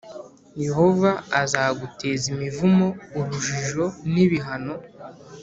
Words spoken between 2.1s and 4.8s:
imivumo, urujijo n’ibihano